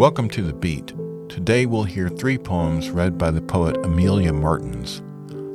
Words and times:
Welcome 0.00 0.30
to 0.30 0.40
The 0.40 0.54
Beat. 0.54 0.94
Today 1.28 1.66
we'll 1.66 1.84
hear 1.84 2.08
three 2.08 2.38
poems 2.38 2.88
read 2.88 3.18
by 3.18 3.30
the 3.30 3.42
poet 3.42 3.76
Amelia 3.84 4.32
Martens. 4.32 5.02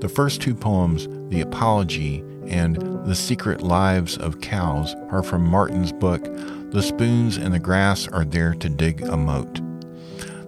The 0.00 0.08
first 0.08 0.42
two 0.42 0.52
poems, 0.52 1.06
The 1.28 1.42
Apology 1.42 2.24
and 2.48 2.74
The 3.06 3.14
Secret 3.14 3.62
Lives 3.62 4.18
of 4.18 4.40
Cows, 4.40 4.96
are 5.10 5.22
from 5.22 5.46
Martens' 5.46 5.92
book, 5.92 6.24
The 6.72 6.82
Spoons 6.82 7.36
in 7.36 7.52
the 7.52 7.60
Grass 7.60 8.08
Are 8.08 8.24
There 8.24 8.54
to 8.54 8.68
Dig 8.68 9.02
a 9.02 9.16
Moat. 9.16 9.60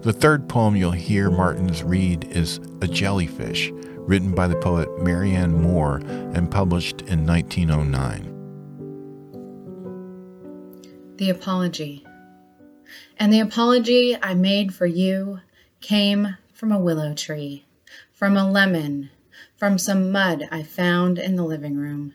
The 0.03 0.13
third 0.13 0.49
poem 0.49 0.75
you'll 0.75 0.91
hear 0.91 1.31
Martens 1.31 1.85
read 1.85 2.25
is 2.33 2.59
A 2.83 2.89
Jellyfish, 2.89 3.71
written 3.99 4.35
by 4.35 4.49
the 4.49 4.57
poet 4.57 4.89
Marianne 5.05 5.63
Moore 5.63 5.99
and 6.35 6.51
published 6.51 7.03
in 7.03 7.25
1909. 7.25 8.33
The 11.17 11.31
Apology. 11.31 12.05
And 13.19 13.33
the 13.33 13.41
apology 13.41 14.17
I 14.23 14.35
made 14.35 14.75
for 14.75 14.87
you 14.87 15.41
came 15.81 16.37
from 16.53 16.73
a 16.73 16.79
willow 16.79 17.15
tree, 17.15 17.65
from 18.13 18.37
a 18.37 18.51
lemon, 18.51 19.11
from 19.57 19.79
some 19.79 20.11
mud 20.11 20.49
I 20.51 20.63
found 20.63 21.19
in 21.19 21.37
the 21.37 21.45
living 21.45 21.77
room. 21.77 22.15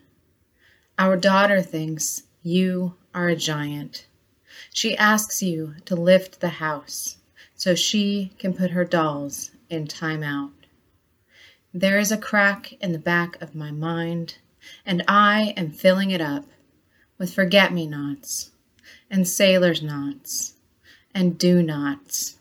Our 0.98 1.16
daughter 1.16 1.62
thinks 1.62 2.24
you 2.42 2.94
are 3.14 3.28
a 3.28 3.36
giant. 3.36 4.06
She 4.72 4.96
asks 4.96 5.42
you 5.42 5.74
to 5.86 5.96
lift 5.96 6.40
the 6.40 6.48
house 6.48 7.16
so 7.54 7.74
she 7.74 8.32
can 8.38 8.54
put 8.54 8.70
her 8.70 8.84
dolls 8.84 9.50
in 9.68 9.86
timeout. 9.86 10.52
There 11.72 11.98
is 11.98 12.10
a 12.10 12.18
crack 12.18 12.72
in 12.80 12.92
the 12.92 12.98
back 12.98 13.40
of 13.40 13.54
my 13.54 13.70
mind, 13.70 14.36
and 14.84 15.02
I 15.06 15.54
am 15.56 15.70
filling 15.70 16.10
it 16.10 16.20
up 16.20 16.44
with 17.18 17.34
forget 17.34 17.72
me 17.72 17.86
nots 17.86 18.50
and 19.10 19.28
sailor's 19.28 19.82
knots 19.82 20.54
and 21.14 21.38
do 21.38 21.62
nots. 21.62 22.36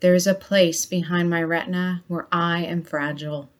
There 0.00 0.14
is 0.14 0.26
a 0.26 0.34
place 0.34 0.86
behind 0.86 1.28
my 1.28 1.42
retina 1.42 2.02
where 2.08 2.26
I 2.32 2.64
am 2.64 2.82
fragile. 2.82 3.50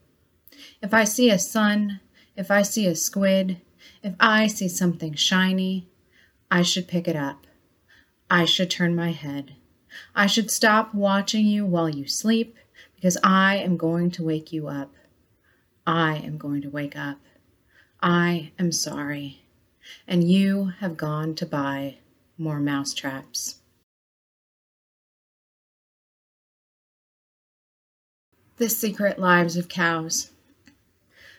If 0.82 0.94
I 0.94 1.04
see 1.04 1.30
a 1.30 1.38
sun, 1.38 2.00
if 2.36 2.50
I 2.50 2.62
see 2.62 2.86
a 2.86 2.94
squid, 2.94 3.60
if 4.02 4.14
I 4.18 4.46
see 4.46 4.68
something 4.68 5.14
shiny, 5.14 5.86
I 6.50 6.62
should 6.62 6.88
pick 6.88 7.06
it 7.06 7.16
up. 7.16 7.46
I 8.30 8.44
should 8.44 8.70
turn 8.70 8.94
my 8.94 9.12
head. 9.12 9.54
I 10.14 10.26
should 10.26 10.50
stop 10.50 10.94
watching 10.94 11.46
you 11.46 11.66
while 11.66 11.88
you 11.88 12.06
sleep 12.06 12.56
because 12.94 13.18
I 13.22 13.56
am 13.56 13.76
going 13.76 14.10
to 14.12 14.24
wake 14.24 14.52
you 14.52 14.68
up. 14.68 14.94
I 15.86 16.16
am 16.16 16.38
going 16.38 16.62
to 16.62 16.70
wake 16.70 16.96
up. 16.96 17.18
I 18.02 18.52
am 18.58 18.72
sorry. 18.72 19.42
And 20.06 20.30
you 20.30 20.72
have 20.78 20.96
gone 20.96 21.34
to 21.36 21.46
buy 21.46 21.96
more 22.38 22.60
mousetraps. 22.60 23.59
The 28.60 28.68
Secret 28.68 29.18
Lives 29.18 29.56
of 29.56 29.70
Cows. 29.70 30.32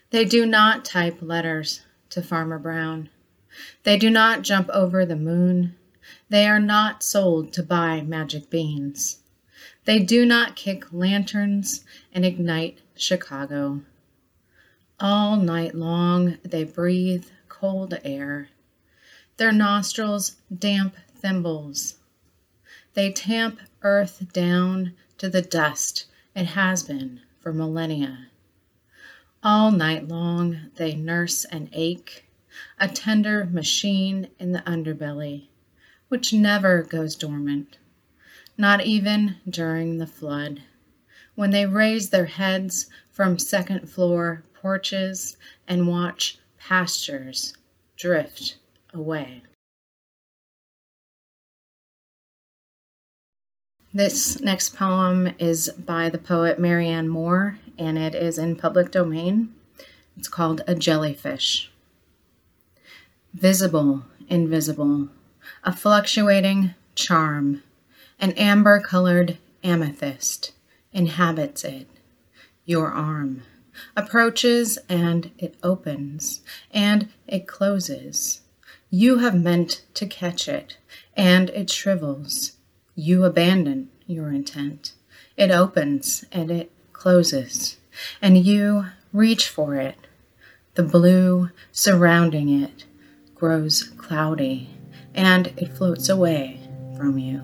They 0.10 0.26
do 0.26 0.44
not 0.44 0.84
type 0.84 1.20
letters 1.22 1.82
to 2.10 2.20
Farmer 2.20 2.58
Brown. 2.58 3.10
They 3.84 3.96
do 3.96 4.10
not 4.10 4.42
jump 4.42 4.72
over 4.72 5.06
the 5.06 5.16
moon. 5.16 5.76
They 6.30 6.48
are 6.48 6.60
not 6.60 7.04
sold 7.04 7.54
to 7.54 7.62
buy 7.62 8.02
magic 8.02 8.50
beans. 8.50 9.20
They 9.86 10.00
do 10.00 10.26
not 10.26 10.56
kick 10.56 10.86
lanterns 10.92 11.86
and 12.12 12.26
ignite 12.26 12.80
Chicago. 12.96 13.82
All 15.00 15.36
night 15.36 15.76
long 15.76 16.40
they 16.42 16.64
breathe 16.64 17.26
cold 17.48 18.00
air. 18.04 18.50
Their 19.38 19.52
nostrils 19.52 20.38
damp 20.52 20.96
thimbles. 21.16 21.98
They 22.96 23.12
tamp 23.12 23.60
earth 23.84 24.34
down 24.34 24.94
to 25.20 25.30
the 25.30 25.44
dust 25.44 26.08
it 26.36 26.46
has 26.46 26.84
been 26.84 27.22
for 27.40 27.52
millennia. 27.52 28.28
All 29.44 29.72
night 29.72 30.08
long 30.08 30.72
they 30.76 30.94
nurse 30.96 31.46
an 31.46 31.70
ache, 31.74 32.26
a 32.80 32.88
tender 32.88 33.46
machine 33.46 34.30
in 34.40 34.52
the 34.52 34.60
underbelly, 34.60 35.48
which 36.10 36.34
never 36.34 36.84
goes 36.84 37.16
dormant, 37.16 37.78
not 38.58 38.86
even 38.86 39.38
during 39.50 39.98
the 39.98 40.08
flood, 40.08 40.62
when 41.36 41.52
they 41.52 41.66
raise 41.66 42.10
their 42.10 42.26
heads 42.26 42.88
from 43.12 43.40
second 43.40 43.90
floor 43.90 44.44
porches 44.54 45.38
and 45.68 45.88
watch 45.88 46.38
pastures 46.60 47.54
drift 47.98 48.58
away. 48.94 49.42
This 53.94 54.40
next 54.40 54.74
poem 54.78 55.34
is 55.38 55.70
by 55.78 56.08
the 56.08 56.18
poet 56.18 56.58
Marianne 56.58 57.10
Moore, 57.10 57.60
and 57.78 57.98
it 57.98 58.16
is 58.16 58.38
in 58.38 58.56
public 58.56 58.90
domain. 58.90 59.54
It's 60.16 60.30
called 60.30 60.62
A 60.66 60.76
Jellyfish. 60.76 61.70
Visible, 63.34 64.06
invisible, 64.30 65.10
a 65.66 65.76
fluctuating 65.76 66.74
charm, 66.96 67.64
an 68.18 68.32
amber 68.34 68.80
colored 68.80 69.40
amethyst 69.62 70.54
inhabits 70.94 71.66
it. 71.66 71.90
Your 72.64 72.94
arm 72.94 73.44
approaches 73.98 74.78
and 74.88 75.32
it 75.38 75.56
opens 75.64 76.40
and 76.74 77.10
it 77.28 77.46
closes. 77.46 78.40
You 78.90 79.18
have 79.18 79.36
meant 79.36 79.84
to 79.96 80.06
catch 80.06 80.48
it, 80.48 80.78
and 81.18 81.50
it 81.50 81.70
shrivels 81.70 82.54
you 83.02 83.26
abandon 83.26 83.90
your 84.06 84.32
intent. 84.32 84.94
It 85.36 85.50
opens 85.50 86.24
and 86.32 86.52
it 86.52 86.72
closes, 86.94 87.78
and 88.22 88.38
you 88.38 88.86
reach 89.12 89.50
for 89.50 89.76
it. 89.76 89.96
The 90.76 90.84
blue 90.84 91.50
surrounding 91.72 92.62
it 92.62 92.86
grows 93.34 93.82
cloudy, 93.98 94.70
and 95.16 95.48
it 95.58 95.76
floats 95.76 96.10
away 96.10 96.60
from 96.96 97.18
you. 97.18 97.40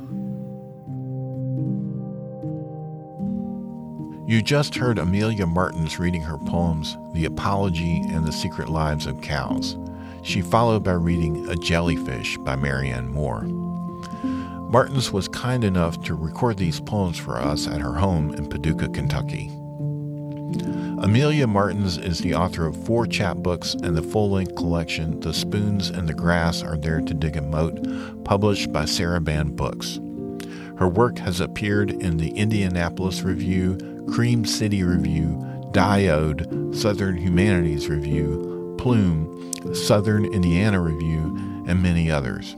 You 4.28 4.44
just 4.44 4.76
heard 4.76 5.00
Amelia 5.00 5.48
Martens 5.48 5.98
reading 5.98 6.22
her 6.22 6.38
poems, 6.38 6.96
The 7.16 7.26
Apology 7.26 8.04
and 8.10 8.28
the 8.28 8.32
Secret 8.32 8.70
Lives 8.70 9.08
of 9.08 9.22
Cows. 9.22 9.76
She 10.22 10.42
followed 10.42 10.84
by 10.84 10.92
reading 10.92 11.50
A 11.50 11.56
Jellyfish 11.56 12.38
by 12.40 12.56
Marianne 12.56 13.08
Moore. 13.08 13.67
Martens 14.70 15.14
was 15.14 15.30
kind 15.30 15.64
enough 15.64 16.04
to 16.04 16.14
record 16.14 16.58
these 16.58 16.82
poems 16.82 17.18
for 17.18 17.38
us 17.38 17.68
at 17.68 17.80
her 17.80 17.94
home 17.94 18.34
in 18.34 18.48
Paducah, 18.50 18.90
Kentucky. 18.90 19.48
Amelia 21.00 21.48
Martens 21.48 21.98
is 21.98 22.20
the 22.20 22.36
author 22.36 22.66
of 22.66 22.86
four 22.86 23.06
chapbooks 23.06 23.76
and 23.76 23.96
the 23.96 24.02
full 24.02 24.32
length 24.32 24.56
collection 24.56 25.22
The 25.22 25.34
Spoons 25.34 25.90
and 25.90 26.10
the 26.10 26.14
Grass 26.14 26.64
Are 26.64 26.76
There 26.76 27.00
to 27.00 27.14
Dig 27.14 27.38
a 27.38 27.42
Moat, 27.42 28.24
published 28.26 28.74
by 28.74 28.84
Sarabande 28.84 29.56
Books. 29.56 30.00
Her 30.78 30.90
work 30.90 31.18
has 31.20 31.40
appeared 31.40 31.92
in 31.92 32.18
the 32.18 32.32
Indianapolis 32.32 33.22
Review, 33.22 33.78
Cream 34.12 34.44
City 34.46 34.84
Review, 34.84 35.38
Diode, 35.72 36.76
Southern 36.76 37.16
Humanities 37.16 37.88
Review, 37.88 38.76
Plume, 38.78 39.54
Southern 39.74 40.26
Indiana 40.26 40.82
Review, 40.82 41.64
and 41.68 41.82
many 41.82 42.12
others. 42.12 42.58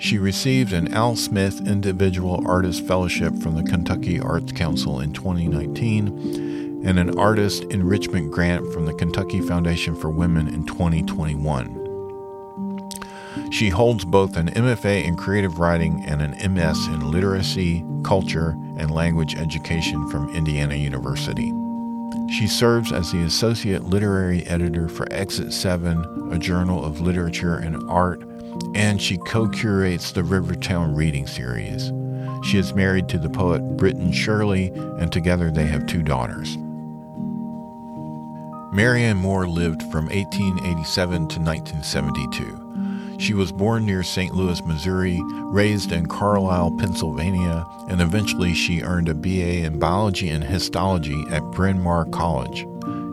She 0.00 0.16
received 0.16 0.72
an 0.72 0.94
Al 0.94 1.14
Smith 1.14 1.60
Individual 1.68 2.42
Artist 2.46 2.86
Fellowship 2.86 3.36
from 3.36 3.54
the 3.54 3.62
Kentucky 3.62 4.18
Arts 4.18 4.50
Council 4.50 4.98
in 5.00 5.12
2019 5.12 6.82
and 6.86 6.98
an 6.98 7.18
Artist 7.18 7.64
Enrichment 7.64 8.32
Grant 8.32 8.72
from 8.72 8.86
the 8.86 8.94
Kentucky 8.94 9.42
Foundation 9.42 9.94
for 9.94 10.08
Women 10.08 10.48
in 10.48 10.64
2021. 10.64 11.76
She 13.52 13.68
holds 13.68 14.06
both 14.06 14.38
an 14.38 14.48
MFA 14.48 15.04
in 15.04 15.16
creative 15.16 15.58
writing 15.58 16.02
and 16.06 16.22
an 16.22 16.54
MS 16.54 16.86
in 16.86 17.10
literacy, 17.10 17.84
culture, 18.02 18.56
and 18.78 18.90
language 18.90 19.36
education 19.36 20.08
from 20.08 20.34
Indiana 20.34 20.76
University. 20.76 21.52
She 22.30 22.46
serves 22.46 22.90
as 22.90 23.12
the 23.12 23.24
Associate 23.24 23.84
Literary 23.84 24.46
Editor 24.46 24.88
for 24.88 25.06
Exit 25.12 25.52
7, 25.52 26.32
a 26.32 26.38
journal 26.38 26.82
of 26.82 27.02
literature 27.02 27.56
and 27.56 27.76
art 27.90 28.29
and 28.74 29.00
she 29.00 29.18
co 29.18 29.48
curates 29.48 30.12
the 30.12 30.24
Rivertown 30.24 30.94
Reading 30.94 31.26
Series. 31.26 31.92
She 32.44 32.58
is 32.58 32.74
married 32.74 33.08
to 33.08 33.18
the 33.18 33.28
poet 33.30 33.76
Britton 33.76 34.12
Shurley, 34.12 34.74
and 35.00 35.12
together 35.12 35.50
they 35.50 35.66
have 35.66 35.86
two 35.86 36.02
daughters. 36.02 36.56
Marianne 38.72 39.16
Moore 39.16 39.48
lived 39.48 39.82
from 39.84 40.06
1887 40.06 41.28
to 41.28 41.40
1972. 41.40 43.18
She 43.20 43.34
was 43.34 43.52
born 43.52 43.84
near 43.84 44.02
St. 44.02 44.34
Louis, 44.34 44.64
Missouri, 44.64 45.20
raised 45.24 45.92
in 45.92 46.06
Carlisle, 46.06 46.76
Pennsylvania, 46.78 47.66
and 47.88 48.00
eventually 48.00 48.54
she 48.54 48.80
earned 48.80 49.10
a 49.10 49.14
BA 49.14 49.64
in 49.64 49.78
biology 49.78 50.30
and 50.30 50.42
histology 50.42 51.26
at 51.30 51.42
Bryn 51.50 51.80
Mawr 51.82 52.06
College. 52.06 52.62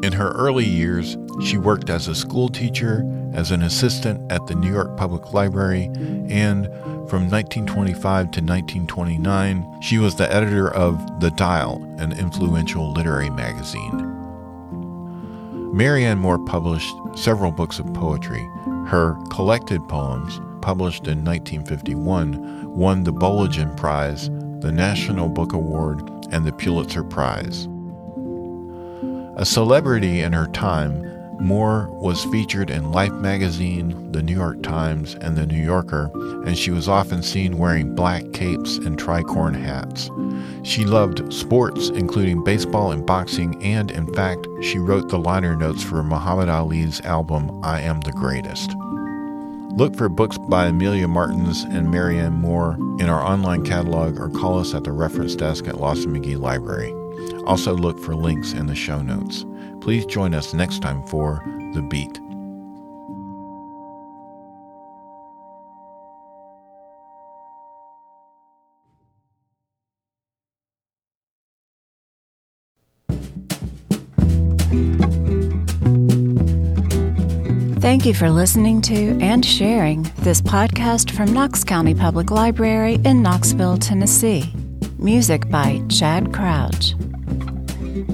In 0.04 0.14
her 0.14 0.32
early 0.32 0.64
years, 0.64 1.18
she 1.44 1.58
worked 1.58 1.90
as 1.90 2.08
a 2.08 2.16
school 2.16 2.48
teacher, 2.48 3.04
as 3.38 3.52
an 3.52 3.62
assistant 3.62 4.30
at 4.32 4.46
the 4.48 4.56
New 4.56 4.72
York 4.72 4.98
Public 4.98 5.32
Library, 5.32 5.86
and 6.30 6.68
From 7.08 7.30
1925 7.30 8.02
to 8.32 8.42
1929, 8.42 9.82
she 9.82 9.98
was 9.98 10.16
the 10.16 10.30
editor 10.30 10.74
of 10.74 11.22
The 11.22 11.32
Dial, 11.32 11.82
an 12.00 12.12
influential 12.12 12.92
literary 12.92 13.30
magazine. 13.30 14.14
Marianne 15.74 16.18
Moore 16.18 16.38
published 16.38 16.94
several 17.16 17.54
books 17.54 17.80
of 17.80 17.94
poetry. 17.94 18.46
Her 18.88 19.16
collected 19.30 19.88
poems, 19.88 20.42
published 20.62 21.08
in 21.08 21.24
1951, 21.24 22.76
won 22.76 23.06
the 23.06 23.14
Bollingen 23.14 23.78
Prize, 23.78 24.30
the 24.60 24.74
National 24.74 25.30
Book 25.30 25.54
Award, 25.54 26.02
and 26.32 26.46
the 26.46 26.52
Pulitzer 26.52 27.06
Prize. 27.06 27.70
A 29.38 29.46
celebrity 29.46 30.20
in 30.20 30.34
her 30.34 30.48
time, 30.48 31.04
Moore 31.40 31.88
was 31.92 32.26
featured 32.26 32.70
in 32.70 32.92
Life 32.92 33.14
magazine, 33.14 34.12
The 34.12 34.24
New 34.24 34.36
York 34.36 34.64
Times, 34.64 35.16
and 35.16 35.38
The 35.38 35.46
New 35.46 35.62
Yorker, 35.62 36.12
and 36.46 36.58
she 36.58 36.72
was 36.72 36.88
often 36.88 37.22
seen 37.22 37.58
wearing 37.58 37.94
black 37.96 38.32
capes 38.34 38.78
and 38.78 38.98
tricorn 38.98 39.56
hats. 39.56 40.10
She 40.64 40.84
loved 40.84 41.32
sports, 41.32 41.90
including 41.90 42.44
baseball 42.44 42.92
and 42.92 43.06
boxing, 43.06 43.62
and 43.64 43.92
in 43.92 44.12
fact, 44.14 44.48
she 44.62 44.80
wrote 44.80 45.10
the 45.10 45.20
liner 45.20 45.56
notes 45.56 45.84
for 45.84 46.04
Muhammad 46.04 46.50
Ali's 46.50 47.02
album 47.02 47.64
I 47.64 47.82
Am 47.82 48.00
the 48.02 48.12
Greatest. 48.12 48.76
Look 49.78 49.96
for 49.96 50.10
books 50.10 50.40
by 50.50 50.66
Amelia 50.66 51.08
Martens 51.08 51.62
and 51.64 51.92
Marianne 51.92 52.34
Moore 52.34 52.74
in 53.00 53.10
our 53.10 53.22
online 53.22 53.64
catalog 53.64 54.20
or 54.20 54.30
call 54.30 54.58
us 54.58 54.74
at 54.74 54.84
the 54.84 54.92
reference 54.92 55.36
desk 55.36 55.68
at 55.68 55.80
Lawson 55.80 56.16
McGhee 56.16 56.40
Library. 56.40 56.97
Also, 57.46 57.74
look 57.74 58.00
for 58.00 58.16
links 58.16 58.54
in 58.54 58.68
the 58.68 58.76
show 58.76 59.02
notes. 59.02 59.46
Please 59.82 60.06
join 60.06 60.34
us 60.34 60.54
next 60.54 60.82
time 60.82 61.06
for 61.08 61.42
The 61.74 61.82
Beat. 61.82 62.20
Thank 77.80 78.06
you 78.06 78.14
for 78.14 78.30
listening 78.30 78.82
to 78.82 79.18
and 79.22 79.46
sharing 79.46 80.04
this 80.18 80.42
podcast 80.42 81.12
from 81.12 81.34
Knox 81.34 81.64
County 81.64 81.96
Public 81.96 82.32
Library 82.32 83.00
in 83.06 83.22
Knoxville, 83.22 83.78
Tennessee. 83.78 84.54
Music 85.00 85.50
by 85.50 85.82
Chad 85.88 86.34
Crouch. 86.34 86.96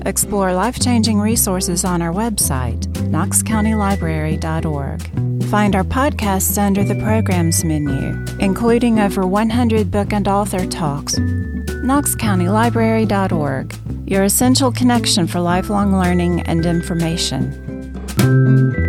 Explore 0.05 0.53
life 0.53 0.79
changing 0.79 1.19
resources 1.19 1.83
on 1.85 2.01
our 2.01 2.11
website, 2.11 2.81
knoxcountylibrary.org. 3.09 5.43
Find 5.45 5.75
our 5.75 5.83
podcasts 5.83 6.57
under 6.57 6.83
the 6.83 6.95
Programs 6.95 7.63
menu, 7.63 8.25
including 8.39 8.99
over 8.99 9.25
100 9.25 9.89
book 9.89 10.11
and 10.11 10.27
author 10.27 10.65
talks. 10.65 11.15
knoxcountylibrary.org, 11.15 13.75
your 14.05 14.23
essential 14.23 14.71
connection 14.71 15.25
for 15.25 15.39
lifelong 15.39 15.97
learning 15.97 16.41
and 16.41 16.65
information. 16.65 18.82